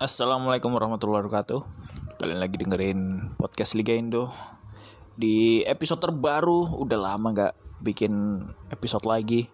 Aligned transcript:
Assalamualaikum 0.00 0.72
warahmatullahi 0.72 1.28
wabarakatuh. 1.28 1.60
Kalian 2.16 2.40
lagi 2.40 2.56
dengerin 2.56 3.00
podcast 3.36 3.76
Liga 3.76 3.92
Indo. 3.92 4.32
Di 5.12 5.60
episode 5.68 6.00
terbaru 6.00 6.72
Udah 6.80 6.96
lama 6.96 7.28
gak 7.36 7.52
bikin 7.84 8.40
episode 8.72 9.04
lagi. 9.04 9.52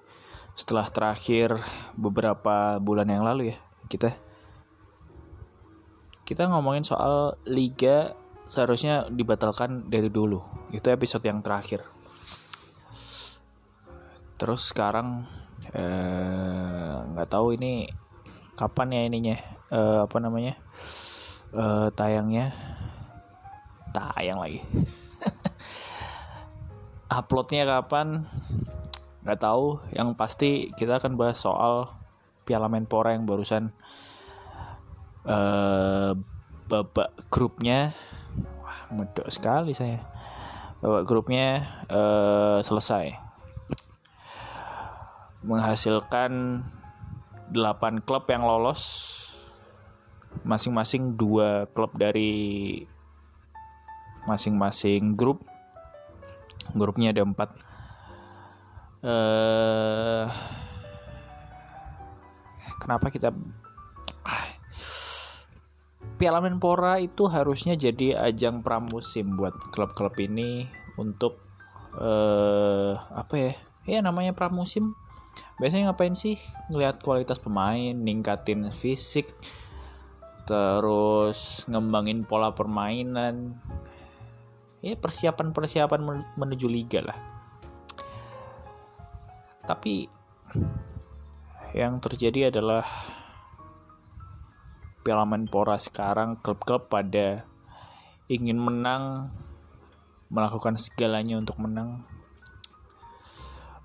Setelah 0.54 0.86
terakhir 0.86 1.58
beberapa 1.98 2.78
bulan 2.78 3.10
yang 3.10 3.26
lalu 3.26 3.50
ya 3.50 3.58
Kita 3.90 4.14
Kita 6.22 6.46
ngomongin 6.46 6.86
soal 6.86 7.42
Liga 7.42 8.14
Seharusnya 8.46 9.10
dibatalkan 9.10 9.90
dari 9.90 10.14
dulu. 10.14 10.46
Itu 10.70 10.94
episode 10.94 11.26
yang 11.26 11.42
terakhir. 11.42 11.82
Terus 14.38 14.70
sekarang 14.70 15.26
eh, 15.74 17.02
nggak 17.02 17.34
tahu 17.34 17.58
ini 17.58 17.90
kapan 18.54 18.94
ya 18.94 19.02
ininya 19.10 19.55
uh, 19.70 20.06
apa 20.06 20.16
namanya? 20.20 20.54
Uh, 21.54 21.88
tayangnya. 21.94 22.52
Tayang 23.90 24.38
lagi. 24.42 24.60
Uploadnya 27.18 27.64
kapan? 27.64 28.26
Nggak 29.24 29.40
tahu. 29.40 29.80
Yang 29.94 30.08
pasti 30.18 30.50
kita 30.74 30.98
akan 31.00 31.16
bahas 31.16 31.38
soal 31.40 31.90
Piala 32.46 32.70
Menpora 32.70 33.14
yang 33.16 33.26
barusan 33.26 33.74
uh, 35.26 36.14
babak 36.70 37.10
grupnya. 37.32 37.94
Wah 38.62 38.86
medok 38.92 39.26
sekali 39.32 39.74
saya. 39.74 40.02
Babak 40.82 41.08
grupnya 41.08 41.64
uh, 41.88 42.58
selesai. 42.62 43.16
Menghasilkan 45.46 46.62
8 47.54 48.02
klub 48.02 48.26
yang 48.26 48.42
lolos 48.42 49.14
masing-masing 50.46 51.18
dua 51.18 51.66
klub 51.74 51.90
dari 51.98 52.86
masing-masing 54.30 55.18
grup. 55.18 55.42
Grupnya 56.70 57.10
ada 57.10 57.26
empat. 57.26 57.50
Uh, 59.06 60.26
kenapa 62.82 63.06
kita 63.10 63.30
ah, 64.26 64.46
Piala 66.18 66.42
Menpora 66.42 66.98
itu 66.98 67.30
harusnya 67.30 67.78
jadi 67.78 68.18
ajang 68.18 68.66
pramusim 68.66 69.38
buat 69.38 69.54
klub-klub 69.70 70.16
ini 70.22 70.66
untuk 70.98 71.38
uh, 71.98 72.98
apa 73.14 73.34
ya? 73.34 73.52
Ya 73.86 73.98
namanya 74.02 74.34
pramusim. 74.34 74.94
Biasanya 75.62 75.92
ngapain 75.92 76.18
sih? 76.18 76.40
Ngelihat 76.72 77.04
kualitas 77.04 77.38
pemain 77.38 77.94
ningkatin 77.94 78.66
fisik 78.74 79.30
terus 80.46 81.66
ngembangin 81.66 82.22
pola 82.22 82.54
permainan. 82.54 83.58
Ya 84.80 84.94
persiapan 84.94 85.50
persiapan 85.50 86.00
menuju 86.38 86.70
liga 86.70 87.02
lah. 87.02 87.18
Tapi 89.66 90.06
yang 91.74 91.98
terjadi 91.98 92.54
adalah 92.54 92.86
Piala 95.02 95.26
Menpora 95.26 95.74
sekarang 95.78 96.38
klub-klub 96.38 96.86
pada 96.86 97.42
ingin 98.30 98.58
menang 98.58 99.34
melakukan 100.30 100.78
segalanya 100.78 101.38
untuk 101.38 101.58
menang. 101.58 102.06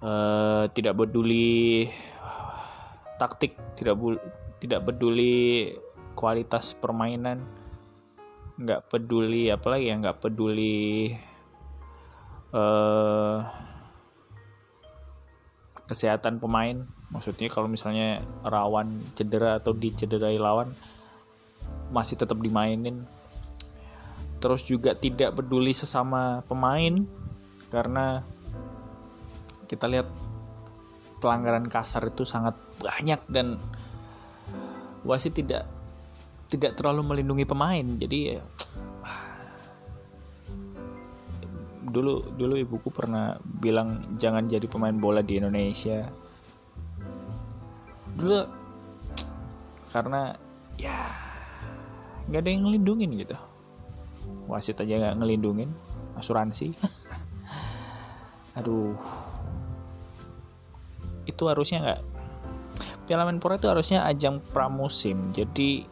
Uh, 0.01 0.65
tidak 0.73 0.97
peduli 0.97 1.85
taktik 3.21 3.53
tidak 3.77 4.01
tidak 4.57 4.81
peduli 4.81 5.69
kualitas 6.13 6.75
permainan 6.77 7.43
nggak 8.61 8.93
peduli 8.93 9.49
apalagi 9.49 9.89
ya 9.89 9.95
nggak 9.97 10.19
peduli 10.21 11.15
uh, 12.53 13.41
kesehatan 15.91 16.39
pemain. 16.39 16.87
Maksudnya 17.11 17.51
kalau 17.51 17.67
misalnya 17.67 18.23
rawan 18.47 19.03
cedera 19.11 19.59
atau 19.59 19.75
dicederai 19.75 20.39
lawan 20.39 20.71
masih 21.91 22.15
tetap 22.15 22.39
dimainin. 22.39 23.03
Terus 24.39 24.63
juga 24.63 24.95
tidak 24.95 25.35
peduli 25.35 25.75
sesama 25.75 26.41
pemain 26.47 27.03
karena 27.67 28.23
kita 29.67 29.91
lihat 29.91 30.07
pelanggaran 31.21 31.67
kasar 31.69 32.09
itu 32.09 32.25
sangat 32.25 32.57
banyak 32.81 33.21
dan 33.29 33.61
wasit 35.05 35.37
tidak 35.37 35.69
tidak 36.51 36.75
terlalu 36.75 37.01
melindungi 37.15 37.47
pemain. 37.47 37.85
Jadi 37.95 38.35
dulu 41.91 42.23
dulu 42.35 42.55
ibuku 42.55 42.87
pernah 42.91 43.35
bilang 43.43 44.15
jangan 44.15 44.47
jadi 44.47 44.67
pemain 44.67 44.95
bola 44.95 45.23
di 45.23 45.39
Indonesia. 45.39 46.11
Dulu 48.19 48.39
karena 49.95 50.35
ya 50.75 51.07
nggak 52.27 52.41
ada 52.43 52.49
yang 52.51 52.63
ngelindungin 52.67 53.11
gitu. 53.15 53.35
Wasit 54.51 54.83
aja 54.83 54.99
nggak 54.99 55.23
ngelindungin 55.23 55.71
asuransi. 56.19 56.75
Aduh. 58.59 58.99
Itu 61.23 61.47
harusnya 61.47 61.79
nggak. 61.79 62.01
Piala 63.07 63.27
Menpora 63.27 63.59
itu 63.59 63.67
harusnya 63.67 64.07
ajang 64.07 64.39
pramusim. 64.51 65.31
Jadi 65.35 65.83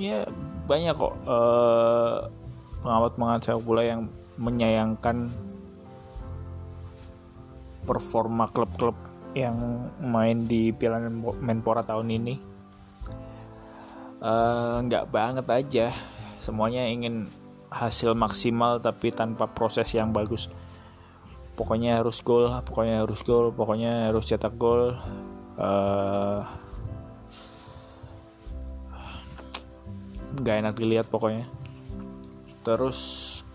ya 0.00 0.24
banyak 0.64 0.94
kok 0.96 1.14
uh, 1.28 2.28
pengamat-pengamat 2.80 3.40
sepak 3.44 3.62
bola 3.62 3.82
yang 3.84 4.08
menyayangkan 4.40 5.28
performa 7.84 8.48
klub-klub 8.50 8.94
yang 9.32 9.88
main 9.98 10.44
di 10.44 10.70
Piala 10.70 11.08
Menpora 11.40 11.82
tahun 11.82 12.08
ini. 12.12 12.34
Uh, 14.22 14.78
nggak 14.86 15.10
banget 15.10 15.46
aja. 15.50 15.86
Semuanya 16.38 16.86
ingin 16.86 17.26
hasil 17.72 18.12
maksimal 18.12 18.78
tapi 18.78 19.10
tanpa 19.10 19.50
proses 19.50 19.90
yang 19.96 20.14
bagus. 20.14 20.46
Pokoknya 21.56 22.00
harus 22.00 22.20
gol 22.24 22.48
pokoknya 22.64 23.04
harus 23.04 23.20
gol 23.24 23.50
pokoknya 23.50 24.08
harus 24.12 24.24
cetak 24.28 24.54
gol. 24.56 24.94
Uh, 25.58 26.44
nggak 30.40 30.56
enak 30.64 30.74
dilihat 30.78 31.06
pokoknya. 31.12 31.44
Terus 32.64 32.98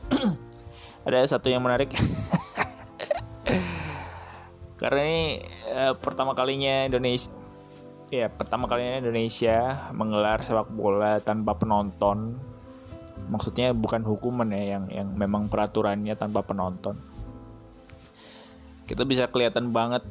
ada 1.07 1.25
satu 1.25 1.49
yang 1.49 1.63
menarik. 1.63 1.93
Karena 4.81 5.01
ini 5.01 5.23
uh, 5.73 5.93
pertama 5.97 6.37
kalinya 6.37 6.85
Indonesia 6.85 7.33
ya 8.07 8.31
pertama 8.31 8.71
kalinya 8.71 9.03
Indonesia 9.03 9.91
menggelar 9.91 10.39
sepak 10.45 10.71
bola 10.71 11.19
tanpa 11.19 11.57
penonton. 11.57 12.39
Maksudnya 13.27 13.73
bukan 13.73 14.05
hukuman 14.05 14.47
ya 14.53 14.77
yang 14.77 14.85
yang 14.93 15.09
memang 15.11 15.49
peraturannya 15.49 16.13
tanpa 16.15 16.45
penonton. 16.45 16.95
Kita 18.87 19.03
bisa 19.03 19.27
kelihatan 19.27 19.75
banget 19.75 20.05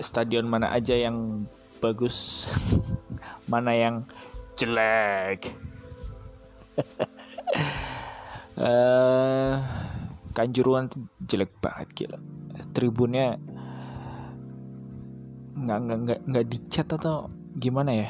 stadion 0.00 0.48
mana 0.48 0.72
aja 0.72 0.96
yang 0.96 1.44
bagus 1.78 2.48
mana 3.52 3.76
yang 3.76 4.08
jelek. 4.54 5.40
Uh, 8.54 9.58
kanjuruan 10.36 10.90
jelek 11.22 11.54
banget 11.62 11.88
gila. 11.94 12.18
Tribunnya 12.74 13.38
nggak 15.54 15.78
nggak 15.78 15.98
nggak 16.02 16.20
nggak 16.26 16.46
dicat 16.50 16.88
atau 16.90 17.30
gimana 17.54 17.94
ya? 17.94 18.08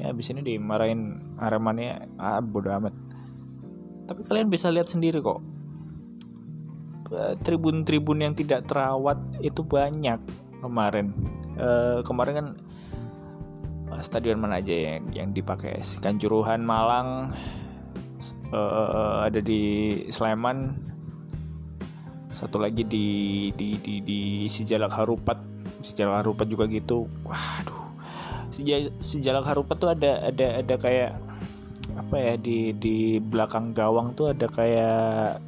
Ya 0.00 0.12
abis 0.12 0.32
ini 0.32 0.40
dimarahin 0.44 1.20
Aremania 1.40 2.04
ah 2.20 2.40
bodo 2.40 2.72
amat. 2.72 2.92
Tapi 4.08 4.20
kalian 4.24 4.48
bisa 4.48 4.72
lihat 4.72 4.88
sendiri 4.88 5.20
kok. 5.20 5.40
Eh, 7.10 7.34
tribun-tribun 7.42 8.22
yang 8.22 8.34
tidak 8.38 8.70
terawat 8.70 9.18
itu 9.42 9.66
banyak 9.66 10.22
kemarin. 10.62 11.10
Uh, 11.58 12.00
kemarin 12.06 12.34
kan 12.38 12.46
uh, 13.90 14.02
stadion 14.02 14.38
mana 14.38 14.62
aja 14.62 14.72
yang 14.72 15.02
yang 15.10 15.28
dipakai? 15.34 15.82
Kanjuruhan 16.00 16.62
Malang 16.62 17.34
uh, 18.54 19.26
ada 19.26 19.42
di 19.42 19.94
Sleman. 20.08 20.88
Satu 22.30 22.62
lagi 22.62 22.86
di 22.86 23.06
di 23.52 23.76
di 23.82 24.00
di 24.00 24.20
Sijalak 24.46 24.94
Harupat. 24.94 25.38
Sijalak 25.82 26.24
Harupat 26.24 26.46
juga 26.46 26.70
gitu. 26.70 27.10
Waduh. 27.26 27.90
Sijalak 29.02 29.46
Harupat 29.46 29.76
tuh 29.76 29.90
ada 29.92 30.30
ada 30.30 30.62
ada 30.62 30.74
kayak 30.78 31.12
apa 31.98 32.16
ya 32.16 32.34
di 32.38 32.72
di 32.78 33.18
belakang 33.18 33.74
gawang 33.74 34.14
tuh 34.14 34.30
ada 34.30 34.46
kayak 34.46 35.42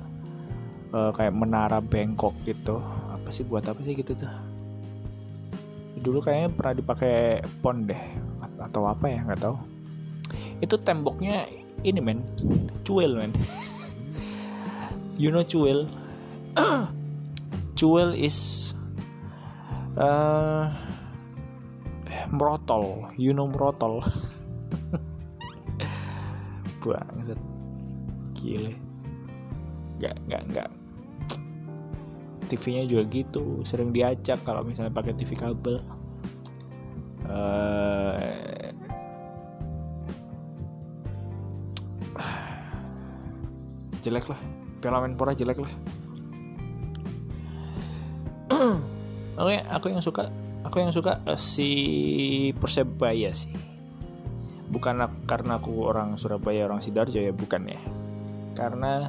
uh, 0.92 1.10
kayak 1.14 1.34
menara 1.34 1.78
bengkok 1.80 2.34
gitu 2.44 2.78
apa 3.10 3.28
sih 3.32 3.46
buat 3.46 3.64
apa 3.66 3.80
sih 3.82 3.96
gitu 3.96 4.14
tuh 4.14 4.30
dulu 6.02 6.18
kayaknya 6.18 6.50
pernah 6.50 6.74
dipakai 6.74 7.40
pon 7.62 7.86
deh 7.86 8.02
atau 8.66 8.86
apa 8.86 9.06
ya 9.10 9.20
nggak 9.26 9.42
tahu. 9.42 9.56
Itu 10.62 10.78
temboknya 10.78 11.46
ini 11.82 11.98
men. 11.98 12.22
Cuil 12.86 13.18
men. 13.18 13.32
You 15.18 15.34
know 15.34 15.44
cuil? 15.44 15.90
Cuil 17.78 18.14
is 18.14 18.70
uh, 19.98 20.70
merotol 22.30 23.10
you 23.16 23.32
know 23.34 23.48
merotol 23.48 24.00
bangset 26.82 27.38
gile. 28.34 28.74
Nggak 30.02 30.16
nggak 30.26 30.42
nggak. 30.50 30.70
TV-nya 32.50 32.84
juga 32.84 33.02
gitu. 33.08 33.64
Sering 33.64 33.94
diacak 33.94 34.44
kalau 34.44 34.66
misalnya 34.66 34.92
pakai 34.92 35.16
TV 35.16 35.38
kabel. 35.38 35.80
Uh, 37.22 37.81
jelek 44.02 44.26
lah. 44.28 44.40
Piala 44.82 44.98
Menpora 44.98 45.32
jelek 45.32 45.62
lah. 45.62 45.72
Oke 49.40 49.56
aku 49.64 49.86
yang 49.88 50.02
suka 50.04 50.28
aku 50.66 50.82
yang 50.82 50.92
suka 50.92 51.22
uh, 51.24 51.38
si 51.38 51.70
Persebaya 52.58 53.30
sih. 53.32 53.54
Bukan 54.72 54.98
karena 55.28 55.62
aku 55.62 55.86
orang 55.86 56.18
Surabaya 56.18 56.66
orang 56.66 56.82
sidoarjo 56.82 57.22
ya 57.22 57.32
bukan 57.32 57.70
ya. 57.70 57.80
Karena 58.58 59.08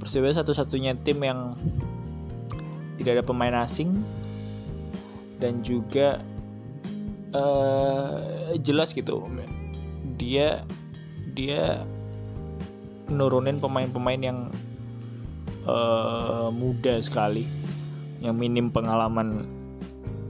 Persebaya 0.00 0.32
satu-satunya 0.40 0.96
tim 1.04 1.20
yang 1.20 1.52
tidak 2.96 3.20
ada 3.20 3.24
pemain 3.24 3.56
asing 3.60 4.00
dan 5.40 5.60
juga 5.60 6.20
uh, 7.32 8.52
jelas 8.60 8.92
gitu. 8.92 9.24
Dia 10.20 10.64
dia 11.32 11.84
nurunin 13.10 13.58
pemain-pemain 13.58 14.20
yang 14.22 14.38
uh, 15.66 16.48
muda 16.54 16.98
sekali 17.02 17.44
yang 18.20 18.36
minim 18.36 18.70
pengalaman 18.70 19.44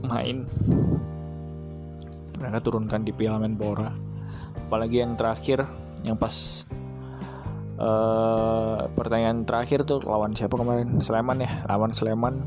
main. 0.05 0.47
Mereka 2.41 2.57
turunkan 2.65 3.05
di 3.05 3.13
Piala 3.13 3.37
Menpora. 3.37 3.93
Apalagi 4.67 5.03
yang 5.03 5.13
terakhir 5.13 5.67
yang 6.01 6.17
pas 6.17 6.65
uh, 7.77 8.89
pertanyaan 8.97 9.45
terakhir 9.45 9.85
tuh 9.85 10.01
lawan 10.01 10.33
siapa 10.33 10.57
kemarin? 10.57 10.97
Sleman 11.03 11.45
ya 11.45 11.51
lawan 11.69 11.93
Sleman. 11.93 12.41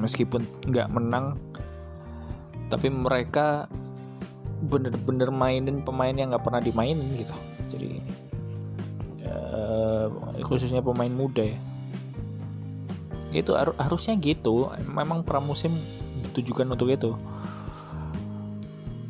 Meskipun 0.00 0.42
nggak 0.66 0.88
menang 0.88 1.36
tapi 2.72 2.88
mereka 2.88 3.68
bener-bener 4.64 5.28
mainin 5.28 5.84
pemain 5.84 6.16
yang 6.16 6.32
nggak 6.32 6.40
pernah 6.40 6.62
dimainin 6.64 7.04
gitu. 7.20 7.36
Jadi 7.68 8.00
uh, 9.32 10.06
khususnya 10.44 10.84
pemain 10.84 11.10
muda 11.10 11.42
ya. 11.42 11.58
Itu 13.32 13.56
har 13.56 13.72
harusnya 13.80 14.16
gitu. 14.20 14.68
Memang 14.84 15.24
pramusim 15.24 15.72
ditujukan 16.28 16.68
untuk 16.68 16.92
itu. 16.92 17.16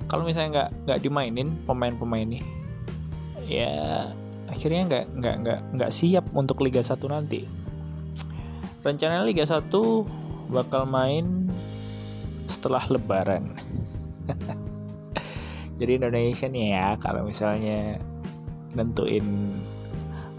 Kalau 0.06 0.22
misalnya 0.22 0.50
nggak 0.50 0.70
nggak 0.86 1.00
dimainin 1.02 1.48
pemain-pemain 1.64 2.28
ini 2.28 2.62
ya 3.48 4.08
akhirnya 4.48 4.82
nggak 4.86 5.04
nggak 5.18 5.36
nggak 5.42 5.60
nggak 5.76 5.90
siap 5.92 6.24
untuk 6.36 6.60
Liga 6.60 6.84
1 6.84 7.00
nanti. 7.08 7.48
Rencana 8.82 9.24
Liga 9.24 9.46
1 9.46 9.68
bakal 10.52 10.84
main 10.84 11.48
setelah 12.46 12.84
lebaran. 12.90 13.56
Jadi 15.78 15.98
Indonesia 15.98 16.46
nih 16.46 16.66
ya 16.76 16.88
kalau 17.00 17.26
misalnya 17.26 17.96
nentuin 18.76 19.24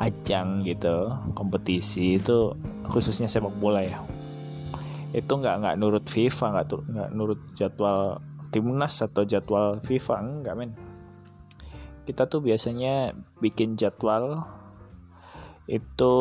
ajang 0.01 0.66
gitu 0.66 1.13
kompetisi 1.38 2.18
itu 2.18 2.54
khususnya 2.90 3.30
sepak 3.30 3.54
bola 3.57 3.86
ya. 3.86 4.01
Itu 5.13 5.38
nggak 5.38 5.56
nggak 5.62 5.75
nurut 5.78 6.06
FIFA 6.10 6.45
nggak 6.57 6.68
nggak 6.90 7.10
nurut 7.13 7.42
jadwal 7.54 8.18
timnas 8.50 9.01
atau 9.01 9.25
jadwal 9.25 9.78
FIFA 9.81 10.16
enggak 10.22 10.56
men. 10.57 10.72
Kita 12.04 12.28
tuh 12.28 12.44
biasanya 12.44 13.16
bikin 13.40 13.80
jadwal 13.80 14.44
itu 15.69 16.16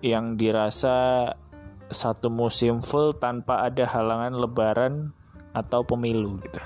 yang 0.00 0.40
dirasa 0.40 1.28
satu 1.90 2.32
musim 2.32 2.82
full 2.82 3.14
tanpa 3.14 3.68
ada 3.68 3.84
halangan 3.86 4.34
lebaran 4.34 4.94
atau 5.56 5.86
pemilu 5.86 6.36
gitu 6.44 6.60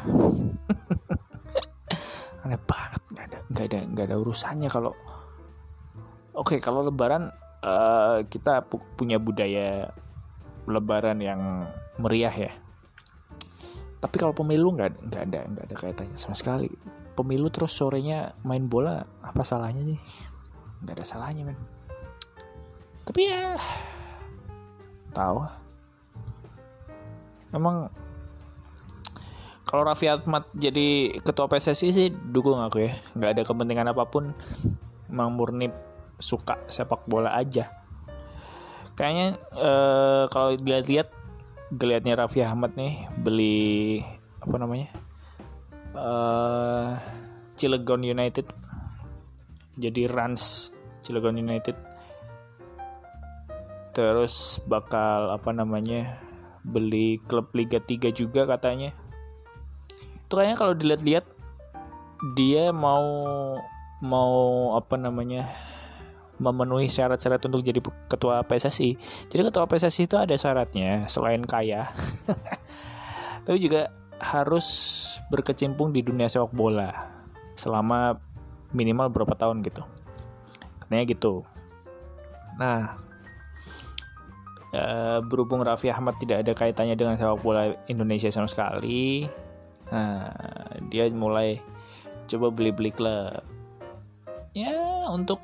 aneh 2.43 2.58
banget 2.64 3.02
nggak 3.61 3.69
ada 3.69 3.81
nggak 3.93 4.07
ada 4.09 4.17
urusannya 4.17 4.73
kalau 4.73 4.97
oke 6.33 6.57
okay, 6.57 6.59
kalau 6.65 6.81
lebaran 6.89 7.29
uh, 7.61 8.25
kita 8.25 8.65
pu 8.65 8.81
punya 8.97 9.21
budaya 9.21 9.93
lebaran 10.65 11.21
yang 11.21 11.69
meriah 12.01 12.33
ya. 12.33 12.53
Tapi 14.01 14.17
kalau 14.17 14.33
pemilu 14.33 14.73
nggak 14.73 15.12
nggak 15.12 15.23
ada 15.29 15.41
nggak 15.45 15.65
ada 15.69 15.77
kaitannya 15.77 16.17
sama 16.17 16.33
sekali. 16.33 16.73
Pemilu 17.12 17.53
terus 17.53 17.77
sorenya 17.77 18.33
main 18.49 18.65
bola 18.65 19.05
apa 19.21 19.45
salahnya 19.45 19.85
sih? 19.85 20.01
Nggak 20.81 20.95
ada 20.97 21.05
salahnya 21.05 21.53
men. 21.53 21.59
Tapi 23.05 23.21
ya 23.29 23.61
tahu 25.12 25.43
emang 27.53 27.91
kalau 29.70 29.87
Raffi 29.87 30.11
Ahmad 30.11 30.50
jadi 30.50 31.14
ketua 31.22 31.46
PSSI 31.46 31.88
sih 31.94 32.06
dukung 32.11 32.58
aku 32.58 32.90
ya. 32.90 32.93
Nggak 33.14 33.31
ada 33.38 33.43
kepentingan 33.46 33.94
apa 33.94 34.02
pun. 34.11 34.34
Emang 35.06 35.30
murni 35.38 35.71
suka 36.18 36.59
sepak 36.66 37.06
bola 37.06 37.38
aja. 37.38 37.71
Kayaknya 38.99 39.38
eh, 39.54 40.25
kalau 40.26 40.59
dilihat-lihat 40.59 41.14
geliatnya 41.71 42.18
Raffi 42.18 42.42
Ahmad 42.42 42.75
nih 42.75 43.06
beli 43.23 44.02
apa 44.42 44.56
namanya 44.59 44.90
eh, 45.95 46.90
Cilegon 47.54 48.02
United. 48.02 48.50
Jadi 49.78 50.11
Rans 50.11 50.75
Cilegon 50.99 51.38
United. 51.38 51.78
Terus 53.95 54.59
bakal 54.66 55.30
apa 55.30 55.54
namanya 55.54 56.18
beli 56.66 57.23
klub 57.30 57.54
Liga 57.54 57.78
3 57.78 58.11
juga 58.11 58.50
katanya 58.50 58.99
itu 60.30 60.38
kayaknya 60.38 60.58
kalau 60.62 60.78
dilihat-lihat 60.78 61.26
dia 62.38 62.70
mau 62.70 63.02
mau 63.99 64.38
apa 64.78 64.94
namanya 64.94 65.50
memenuhi 66.38 66.87
syarat-syarat 66.87 67.42
untuk 67.50 67.66
jadi 67.66 67.82
ketua 68.06 68.46
PSSI. 68.46 68.94
Jadi 69.26 69.42
ketua 69.42 69.66
PSSI 69.66 70.06
itu 70.06 70.14
ada 70.14 70.30
syaratnya 70.38 71.10
selain 71.10 71.42
kaya, 71.42 71.90
tapi 73.44 73.58
juga 73.58 73.90
harus 74.22 74.66
berkecimpung 75.34 75.90
di 75.90 76.06
dunia 76.06 76.30
sepak 76.30 76.54
bola 76.54 76.94
selama 77.58 78.14
minimal 78.70 79.10
berapa 79.10 79.34
tahun 79.34 79.66
gitu. 79.66 79.82
Katanya 80.87 81.04
gitu. 81.10 81.42
Nah, 82.54 82.94
Uh, 84.70 85.18
berhubung 85.26 85.66
Raffi 85.66 85.90
Ahmad 85.90 86.14
tidak 86.22 86.46
ada 86.46 86.54
kaitannya 86.54 86.94
dengan 86.94 87.18
sepak 87.18 87.42
bola 87.42 87.75
Indonesia 87.90 88.30
sama 88.30 88.46
sekali, 88.46 89.26
nah, 89.90 90.30
dia 90.90 91.11
mulai 91.11 91.59
coba 92.30 92.50
beli-beli 92.50 92.94
klub. 92.94 93.42
Ya 94.54 95.06
untuk 95.11 95.38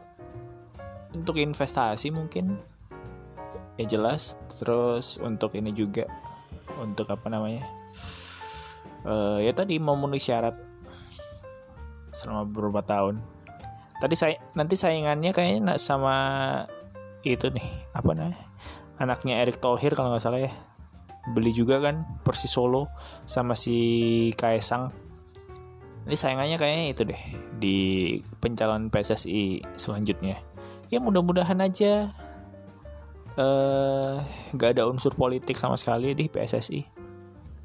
untuk 1.14 1.38
investasi 1.38 2.10
mungkin 2.10 2.58
ya 3.78 3.86
jelas. 3.86 4.34
Terus 4.58 5.20
untuk 5.20 5.54
ini 5.54 5.70
juga 5.70 6.06
untuk 6.78 7.10
apa 7.10 7.26
namanya? 7.30 7.66
Uh, 9.06 9.38
ya 9.38 9.54
tadi 9.54 9.78
memenuhi 9.78 10.18
syarat 10.18 10.54
selama 12.10 12.48
beberapa 12.48 12.82
tahun. 12.82 13.22
Tadi 13.96 14.14
saya 14.18 14.36
nanti 14.52 14.74
saingannya 14.74 15.30
kayaknya 15.30 15.78
sama 15.78 16.16
itu 17.26 17.50
nih 17.50 17.66
apa 17.94 18.10
namanya? 18.12 18.46
anaknya 18.96 19.44
Erick 19.44 19.60
Thohir 19.60 19.92
kalau 19.92 20.12
nggak 20.12 20.24
salah 20.24 20.40
ya 20.40 20.52
beli 21.32 21.50
juga 21.50 21.82
kan 21.82 22.06
Persis 22.22 22.52
Solo 22.52 22.90
sama 23.26 23.58
si 23.58 24.30
Kaisang 24.38 24.94
ini 26.06 26.14
sayangannya 26.14 26.56
kayaknya 26.58 26.86
itu 26.94 27.02
deh 27.02 27.22
di 27.58 27.76
pencalon 28.38 28.86
PSSI 28.94 29.74
selanjutnya 29.74 30.38
ya 30.86 31.02
mudah-mudahan 31.02 31.58
aja 31.58 32.14
eh 33.36 34.18
uh, 34.22 34.62
ada 34.70 34.86
unsur 34.86 35.12
politik 35.18 35.58
sama 35.58 35.74
sekali 35.74 36.14
di 36.14 36.30
PSSI 36.30 36.86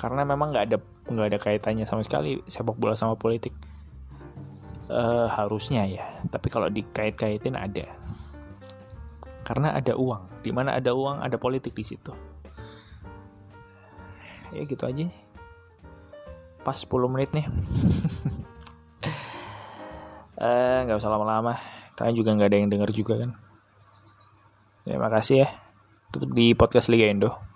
karena 0.02 0.26
memang 0.26 0.50
nggak 0.50 0.66
ada 0.68 0.78
nggak 1.12 1.28
ada 1.30 1.38
kaitannya 1.38 1.86
sama 1.86 2.02
sekali 2.02 2.42
sepak 2.50 2.76
bola 2.82 2.98
sama 2.98 3.14
politik 3.14 3.54
uh, 4.90 5.30
harusnya 5.30 5.86
ya 5.86 6.06
tapi 6.34 6.50
kalau 6.50 6.66
dikait-kaitin 6.66 7.54
ada 7.54 7.86
karena 9.52 9.76
ada 9.76 9.94
uang. 9.98 10.24
Di 10.42 10.56
mana 10.56 10.78
ada 10.78 10.96
uang, 10.96 11.20
ada 11.20 11.36
politik 11.36 11.76
di 11.76 11.84
situ. 11.84 12.14
Ya 14.52 14.62
gitu 14.68 14.84
aja. 14.84 15.08
pas 16.62 16.78
10 16.78 16.88
menit 17.10 17.32
nih. 17.34 17.46
Eh 20.42 20.80
nggak 20.90 20.98
usah 20.98 21.14
lama-lama. 21.14 21.54
Kalian 21.94 22.18
juga 22.18 22.34
nggak 22.34 22.50
ada 22.50 22.58
yang 22.58 22.70
denger 22.74 22.90
juga 22.90 23.14
kan? 23.22 23.38
Terima 24.82 25.06
kasih 25.14 25.46
ya. 25.46 25.48
Tetap 26.10 26.34
di 26.34 26.58
podcast 26.58 26.90
Liga 26.90 27.06
Indo 27.06 27.51